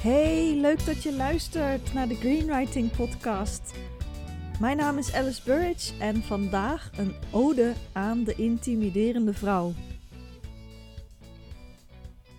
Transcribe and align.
Hey, 0.00 0.56
leuk 0.60 0.86
dat 0.86 1.02
je 1.02 1.12
luistert 1.12 1.92
naar 1.92 2.08
de 2.08 2.14
Greenwriting 2.14 2.90
Podcast. 2.90 3.74
Mijn 4.60 4.76
naam 4.76 4.98
is 4.98 5.14
Alice 5.14 5.42
Burridge 5.44 5.98
en 5.98 6.22
vandaag 6.22 6.90
een 6.98 7.14
ode 7.30 7.74
aan 7.92 8.24
de 8.24 8.34
intimiderende 8.34 9.34
vrouw. 9.34 9.72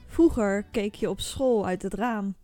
Vroeger 0.06 0.64
keek 0.64 0.96
je 0.96 1.10
op 1.10 1.20
school 1.20 1.66
uit 1.66 1.82
het 1.82 1.94
raam. 1.94 2.36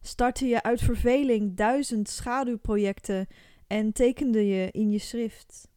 Startte 0.00 0.46
je 0.46 0.62
uit 0.62 0.80
verveling 0.80 1.56
duizend 1.56 2.08
schaduwprojecten 2.08 3.26
en 3.66 3.92
tekende 3.92 4.46
je 4.46 4.70
in 4.70 4.90
je 4.90 4.98
schrift. 4.98 5.68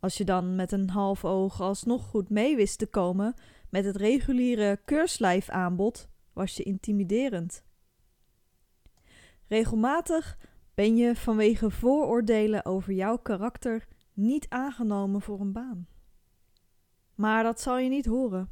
Als 0.00 0.16
je 0.16 0.24
dan 0.24 0.56
met 0.56 0.72
een 0.72 0.90
half 0.90 1.24
oog 1.24 1.60
alsnog 1.60 2.04
goed 2.04 2.30
mee 2.30 2.56
wist 2.56 2.78
te 2.78 2.86
komen 2.86 3.34
met 3.70 3.84
het 3.84 3.96
reguliere 3.96 4.80
keurslijfaanbod, 4.84 6.10
was 6.32 6.56
je 6.56 6.62
intimiderend. 6.62 7.64
Regelmatig 9.46 10.38
ben 10.74 10.96
je 10.96 11.16
vanwege 11.16 11.70
vooroordelen 11.70 12.64
over 12.64 12.92
jouw 12.92 13.16
karakter 13.16 13.88
niet 14.12 14.48
aangenomen 14.48 15.20
voor 15.20 15.40
een 15.40 15.52
baan. 15.52 15.86
Maar 17.14 17.42
dat 17.42 17.60
zal 17.60 17.78
je 17.78 17.88
niet 17.88 18.06
horen. 18.06 18.50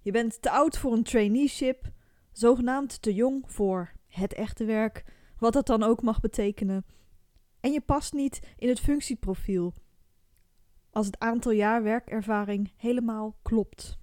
Je 0.00 0.10
bent 0.10 0.42
te 0.42 0.50
oud 0.50 0.78
voor 0.78 0.92
een 0.92 1.02
traineeship, 1.02 1.90
zogenaamd 2.32 3.02
te 3.02 3.14
jong 3.14 3.44
voor 3.46 3.92
het 4.08 4.34
echte 4.34 4.64
werk, 4.64 5.04
wat 5.38 5.52
dat 5.52 5.66
dan 5.66 5.82
ook 5.82 6.02
mag 6.02 6.20
betekenen. 6.20 6.84
En 7.60 7.72
je 7.72 7.80
past 7.80 8.12
niet 8.12 8.54
in 8.56 8.68
het 8.68 8.80
functieprofiel, 8.80 9.74
als 10.90 11.06
het 11.06 11.18
aantal 11.18 11.52
jaar 11.52 11.82
werkervaring 11.82 12.72
helemaal 12.76 13.36
klopt. 13.42 13.98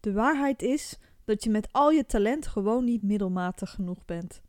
De 0.00 0.12
waarheid 0.12 0.62
is 0.62 0.98
dat 1.24 1.44
je 1.44 1.50
met 1.50 1.72
al 1.72 1.90
je 1.90 2.06
talent 2.06 2.46
gewoon 2.46 2.84
niet 2.84 3.02
middelmatig 3.02 3.70
genoeg 3.70 4.04
bent. 4.04 4.42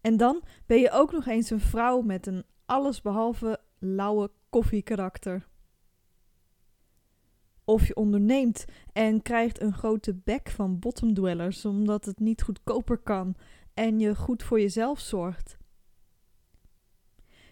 En 0.00 0.16
dan 0.16 0.42
ben 0.66 0.78
je 0.78 0.90
ook 0.90 1.12
nog 1.12 1.26
eens 1.26 1.50
een 1.50 1.60
vrouw 1.60 2.00
met 2.00 2.26
een 2.26 2.44
allesbehalve 2.64 3.60
lauwe 3.78 4.30
koffiekarakter. 4.48 5.48
Of 7.64 7.86
je 7.86 7.96
onderneemt 7.96 8.64
en 8.92 9.22
krijgt 9.22 9.60
een 9.60 9.72
grote 9.72 10.14
bek 10.14 10.50
van 10.50 10.78
bottomdwellers 10.78 11.64
omdat 11.64 12.04
het 12.04 12.18
niet 12.18 12.42
goedkoper 12.42 12.98
kan 12.98 13.34
en 13.74 13.98
je 13.98 14.16
goed 14.16 14.42
voor 14.42 14.60
jezelf 14.60 15.00
zorgt. 15.00 15.58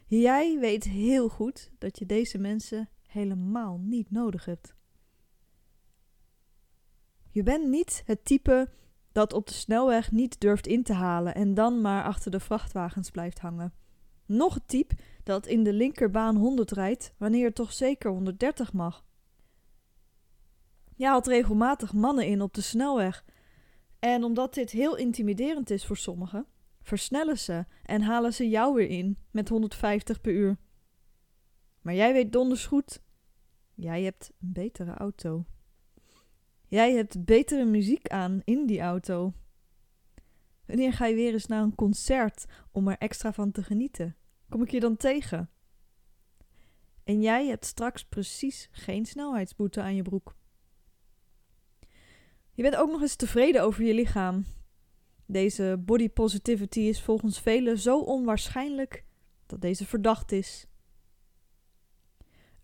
Jij 0.06 0.58
weet 0.58 0.84
heel 0.84 1.28
goed 1.28 1.70
dat 1.78 1.98
je 1.98 2.06
deze 2.06 2.38
mensen 2.38 2.88
helemaal 3.06 3.78
niet 3.78 4.10
nodig 4.10 4.44
hebt. 4.44 4.74
Je 7.30 7.42
bent 7.42 7.68
niet 7.68 8.02
het 8.06 8.24
type 8.24 8.68
dat 9.12 9.32
op 9.32 9.46
de 9.46 9.54
snelweg 9.54 10.12
niet 10.12 10.40
durft 10.40 10.66
in 10.66 10.82
te 10.82 10.92
halen 10.92 11.34
en 11.34 11.54
dan 11.54 11.80
maar 11.80 12.04
achter 12.04 12.30
de 12.30 12.40
vrachtwagens 12.40 13.10
blijft 13.10 13.38
hangen. 13.38 13.72
Nog 14.26 14.54
het 14.54 14.68
type 14.68 14.94
dat 15.22 15.46
in 15.46 15.64
de 15.64 15.72
linkerbaan 15.72 16.36
100 16.36 16.70
rijdt 16.70 17.14
wanneer 17.16 17.44
het 17.44 17.54
toch 17.54 17.72
zeker 17.72 18.10
130 18.10 18.72
mag. 18.72 19.04
Je 20.94 21.06
haalt 21.06 21.26
regelmatig 21.26 21.92
mannen 21.92 22.26
in 22.26 22.42
op 22.42 22.54
de 22.54 22.60
snelweg. 22.60 23.24
En 23.98 24.24
omdat 24.24 24.54
dit 24.54 24.70
heel 24.70 24.96
intimiderend 24.96 25.70
is 25.70 25.86
voor 25.86 25.96
sommigen, 25.96 26.46
versnellen 26.82 27.38
ze 27.38 27.64
en 27.82 28.02
halen 28.02 28.34
ze 28.34 28.48
jou 28.48 28.74
weer 28.74 28.88
in 28.88 29.18
met 29.30 29.48
150 29.48 30.20
per 30.20 30.32
uur. 30.32 30.58
Maar 31.80 31.94
jij 31.94 32.12
weet 32.12 32.32
donders 32.32 32.66
goed, 32.66 33.02
jij 33.74 34.02
hebt 34.02 34.32
een 34.40 34.52
betere 34.52 34.94
auto. 34.94 35.44
Jij 36.70 36.92
hebt 36.94 37.24
betere 37.24 37.64
muziek 37.64 38.08
aan 38.08 38.40
in 38.44 38.66
die 38.66 38.80
auto. 38.80 39.32
Wanneer 40.66 40.92
ga 40.92 41.06
je 41.06 41.14
weer 41.14 41.32
eens 41.32 41.46
naar 41.46 41.62
een 41.62 41.74
concert 41.74 42.44
om 42.70 42.88
er 42.88 42.98
extra 42.98 43.32
van 43.32 43.50
te 43.50 43.62
genieten? 43.62 44.16
Kom 44.48 44.62
ik 44.62 44.70
je 44.70 44.80
dan 44.80 44.96
tegen? 44.96 45.50
En 47.04 47.20
jij 47.20 47.46
hebt 47.46 47.64
straks 47.64 48.04
precies 48.04 48.68
geen 48.70 49.06
snelheidsboete 49.06 49.80
aan 49.80 49.94
je 49.94 50.02
broek. 50.02 50.36
Je 52.52 52.62
bent 52.62 52.76
ook 52.76 52.90
nog 52.90 53.00
eens 53.00 53.16
tevreden 53.16 53.62
over 53.62 53.84
je 53.84 53.94
lichaam. 53.94 54.44
Deze 55.26 55.82
body 55.84 56.08
positivity 56.08 56.80
is 56.80 57.02
volgens 57.02 57.40
velen 57.40 57.78
zo 57.78 58.00
onwaarschijnlijk 58.00 59.04
dat 59.46 59.60
deze 59.60 59.86
verdacht 59.86 60.32
is. 60.32 60.66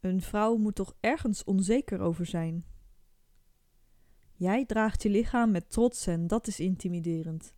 Een 0.01 0.23
vrouw 0.23 0.57
moet 0.57 0.75
toch 0.75 0.95
ergens 1.01 1.45
onzeker 1.45 2.01
over 2.01 2.27
zijn. 2.27 2.76
Jij 4.39 4.65
draagt 4.65 5.03
je 5.03 5.09
lichaam 5.09 5.51
met 5.51 5.71
trots 5.71 6.07
en 6.07 6.27
dat 6.27 6.47
is 6.47 6.61
intimiderend. 6.61 7.55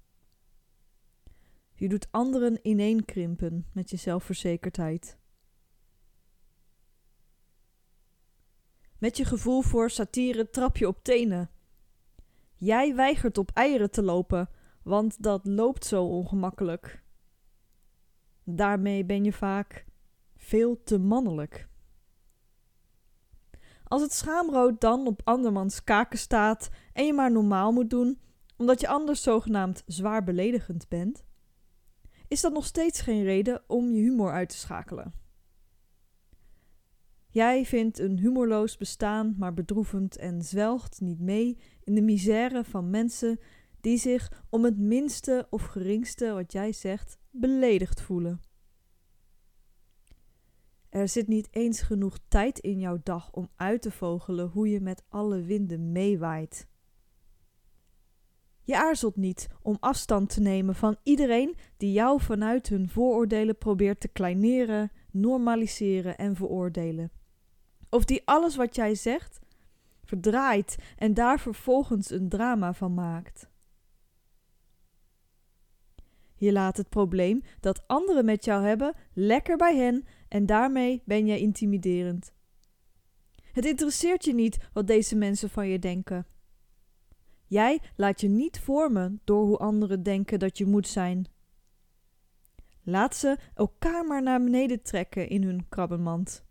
Je 1.74 1.88
doet 1.88 2.08
anderen 2.10 2.58
ineenkrimpen 2.62 3.66
met 3.72 3.90
je 3.90 3.96
zelfverzekerdheid. 3.96 5.18
Met 8.98 9.16
je 9.16 9.24
gevoel 9.24 9.62
voor 9.62 9.90
satire 9.90 10.50
trap 10.50 10.76
je 10.76 10.86
op 10.86 11.02
tenen. 11.02 11.50
Jij 12.54 12.94
weigert 12.94 13.38
op 13.38 13.50
eieren 13.54 13.90
te 13.90 14.02
lopen, 14.02 14.50
want 14.82 15.22
dat 15.22 15.46
loopt 15.46 15.84
zo 15.84 16.04
ongemakkelijk. 16.04 17.02
Daarmee 18.44 19.04
ben 19.04 19.24
je 19.24 19.32
vaak 19.32 19.86
veel 20.36 20.82
te 20.82 20.98
mannelijk. 20.98 21.67
Als 23.88 24.02
het 24.02 24.12
schaamrood 24.12 24.80
dan 24.80 25.06
op 25.06 25.20
andermans 25.24 25.84
kaken 25.84 26.18
staat 26.18 26.70
en 26.92 27.06
je 27.06 27.12
maar 27.12 27.32
normaal 27.32 27.72
moet 27.72 27.90
doen, 27.90 28.18
omdat 28.56 28.80
je 28.80 28.88
anders 28.88 29.22
zogenaamd 29.22 29.82
zwaar 29.86 30.24
beledigend 30.24 30.88
bent, 30.88 31.24
is 32.28 32.40
dat 32.40 32.52
nog 32.52 32.64
steeds 32.64 33.00
geen 33.00 33.22
reden 33.22 33.62
om 33.66 33.90
je 33.90 34.00
humor 34.00 34.32
uit 34.32 34.48
te 34.48 34.56
schakelen. 34.56 35.12
Jij 37.30 37.64
vindt 37.64 37.98
een 37.98 38.18
humorloos 38.18 38.76
bestaan 38.76 39.34
maar 39.38 39.54
bedroevend 39.54 40.16
en 40.16 40.42
zwelgt 40.42 41.00
niet 41.00 41.20
mee 41.20 41.58
in 41.84 41.94
de 41.94 42.02
misère 42.02 42.64
van 42.64 42.90
mensen 42.90 43.40
die 43.80 43.98
zich 43.98 44.44
om 44.50 44.64
het 44.64 44.78
minste 44.78 45.46
of 45.50 45.64
geringste 45.64 46.32
wat 46.32 46.52
jij 46.52 46.72
zegt 46.72 47.18
beledigd 47.30 48.00
voelen. 48.00 48.40
Er 50.88 51.08
zit 51.08 51.28
niet 51.28 51.48
eens 51.50 51.80
genoeg 51.80 52.18
tijd 52.28 52.58
in 52.58 52.80
jouw 52.80 52.98
dag 53.02 53.32
om 53.32 53.48
uit 53.56 53.82
te 53.82 53.90
vogelen 53.90 54.48
hoe 54.48 54.68
je 54.70 54.80
met 54.80 55.04
alle 55.08 55.42
winden 55.42 55.92
meewaait. 55.92 56.66
Je 58.62 58.76
aarzelt 58.76 59.16
niet 59.16 59.48
om 59.62 59.76
afstand 59.80 60.34
te 60.34 60.40
nemen 60.40 60.74
van 60.74 60.96
iedereen 61.02 61.56
die 61.76 61.92
jou 61.92 62.20
vanuit 62.20 62.68
hun 62.68 62.88
vooroordelen 62.88 63.58
probeert 63.58 64.00
te 64.00 64.08
kleineren, 64.08 64.90
normaliseren 65.10 66.16
en 66.18 66.36
veroordelen. 66.36 67.10
Of 67.90 68.04
die 68.04 68.22
alles 68.24 68.56
wat 68.56 68.74
jij 68.74 68.94
zegt 68.94 69.40
verdraait 70.04 70.76
en 70.96 71.14
daar 71.14 71.40
vervolgens 71.40 72.10
een 72.10 72.28
drama 72.28 72.74
van 72.74 72.94
maakt. 72.94 73.47
Je 76.38 76.52
laat 76.52 76.76
het 76.76 76.88
probleem 76.88 77.42
dat 77.60 77.86
anderen 77.86 78.24
met 78.24 78.44
jou 78.44 78.64
hebben 78.64 78.94
lekker 79.12 79.56
bij 79.56 79.76
hen 79.76 80.04
en 80.28 80.46
daarmee 80.46 81.02
ben 81.04 81.26
jij 81.26 81.38
intimiderend. 81.38 82.32
Het 83.52 83.64
interesseert 83.64 84.24
je 84.24 84.34
niet 84.34 84.68
wat 84.72 84.86
deze 84.86 85.16
mensen 85.16 85.50
van 85.50 85.68
je 85.68 85.78
denken. 85.78 86.26
Jij 87.46 87.80
laat 87.96 88.20
je 88.20 88.28
niet 88.28 88.60
vormen 88.60 89.20
door 89.24 89.44
hoe 89.44 89.56
anderen 89.56 90.02
denken 90.02 90.38
dat 90.38 90.58
je 90.58 90.66
moet 90.66 90.88
zijn. 90.88 91.26
Laat 92.82 93.16
ze 93.16 93.38
elkaar 93.54 94.04
maar 94.04 94.22
naar 94.22 94.42
beneden 94.42 94.82
trekken 94.82 95.28
in 95.28 95.42
hun 95.42 95.68
krabbenmand. 95.68 96.46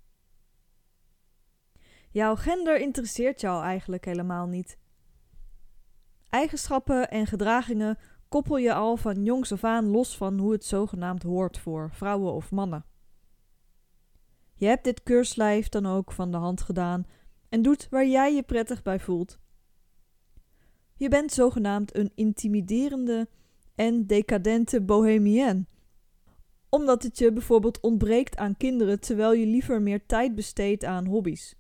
Jouw 2.10 2.36
gender 2.36 2.80
interesseert 2.80 3.42
jou 3.42 3.64
eigenlijk 3.64 4.06
helemaal 4.06 4.48
niet. 4.48 4.78
Eigenschappen 6.30 7.10
en 7.10 7.28
gedragingen 7.28 7.98
koppel 8.30 8.58
je 8.58 8.74
al 8.74 8.98
van 8.98 9.24
jongs 9.24 9.52
af 9.52 9.64
aan 9.64 9.88
los 9.88 10.18
van 10.18 10.40
hoe 10.40 10.52
het 10.52 10.66
zogenaamd 10.66 11.24
hoort 11.24 11.58
voor 11.58 11.90
vrouwen 11.94 12.34
of 12.34 12.52
mannen. 12.52 12.86
Je 14.54 14.66
hebt 14.66 14.84
dit 14.84 15.04
keurslijf 15.04 15.70
dan 15.70 15.86
ook 15.86 16.12
van 16.12 16.32
de 16.32 16.38
hand 16.38 16.62
gedaan 16.62 17.06
en 17.50 17.62
doet 17.62 17.88
waar 17.90 18.08
jij 18.08 18.36
je 18.36 18.44
prettig 18.44 18.82
bij 18.82 19.00
voelt. 19.00 19.40
Je 20.96 21.10
bent 21.10 21.32
zogenaamd 21.32 21.96
een 21.96 22.12
intimiderende 22.16 23.30
en 23.76 24.08
decadente 24.08 24.82
bohemienne, 24.82 25.66
omdat 26.70 27.04
het 27.04 27.18
je 27.18 27.34
bijvoorbeeld 27.34 27.80
ontbreekt 27.80 28.38
aan 28.38 28.58
kinderen 28.58 29.00
terwijl 29.00 29.34
je 29.34 29.46
liever 29.46 29.82
meer 29.82 30.06
tijd 30.06 30.36
besteedt 30.36 30.84
aan 30.84 31.06
hobby's. 31.06 31.56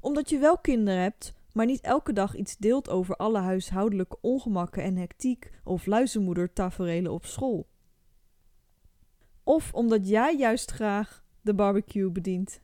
Omdat 0.00 0.30
je 0.30 0.38
wel 0.38 0.58
kinderen 0.58 1.00
hebt, 1.00 1.34
maar 1.56 1.66
niet 1.66 1.80
elke 1.80 2.12
dag 2.12 2.34
iets 2.34 2.56
deelt 2.56 2.88
over 2.88 3.16
alle 3.16 3.38
huishoudelijke 3.38 4.18
ongemakken 4.20 4.82
en 4.82 4.96
hectiek 4.96 5.52
of 5.64 5.86
luizenmoedertaferelen 5.86 7.12
op 7.12 7.24
school. 7.24 7.68
Of 9.42 9.72
omdat 9.72 10.08
jij 10.08 10.36
juist 10.36 10.70
graag 10.70 11.24
de 11.40 11.54
barbecue 11.54 12.10
bedient. 12.10 12.60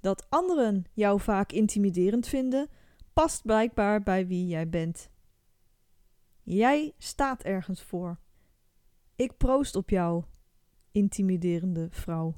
Dat 0.00 0.26
anderen 0.30 0.84
jou 0.92 1.20
vaak 1.20 1.52
intimiderend 1.52 2.28
vinden, 2.28 2.68
past 3.12 3.42
blijkbaar 3.42 4.02
bij 4.02 4.26
wie 4.26 4.46
jij 4.46 4.68
bent. 4.68 5.10
Jij 6.42 6.94
staat 6.98 7.42
ergens 7.42 7.82
voor. 7.82 8.18
Ik 9.16 9.36
proost 9.36 9.76
op 9.76 9.90
jou, 9.90 10.24
intimiderende 10.92 11.88
vrouw. 11.90 12.34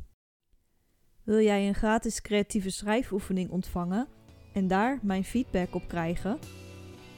Wil 1.23 1.41
jij 1.41 1.69
een 1.69 1.75
gratis 1.75 2.21
creatieve 2.21 2.71
schrijfoefening 2.71 3.51
ontvangen 3.51 4.09
en 4.55 4.69
daar 4.69 4.99
mijn 5.03 5.25
feedback 5.25 5.75
op 5.75 5.89
krijgen? 5.89 6.39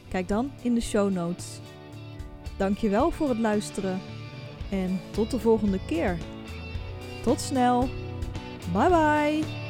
Kijk 0.09 0.29
dan 0.29 0.51
in 0.63 0.75
de 0.75 0.81
show 0.81 1.13
notes. 1.13 1.61
Dankjewel 2.57 3.11
voor 3.11 3.29
het 3.29 3.39
luisteren 3.39 4.01
en 4.71 5.01
tot 5.11 5.31
de 5.31 5.39
volgende 5.39 5.79
keer. 5.87 6.19
Tot 7.23 7.41
snel. 7.41 7.89
Bye 8.73 8.89
bye. 8.89 9.66